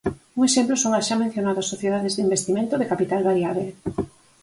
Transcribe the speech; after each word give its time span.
Un 0.37 0.41
exemplo 0.49 0.75
son 0.83 0.91
as 0.93 1.05
xa 1.09 1.15
mencionadas 1.23 1.69
sociedades 1.73 2.13
de 2.13 2.23
investimento 2.27 2.73
de 2.77 2.89
capital 2.91 3.21
variábel. 3.29 3.67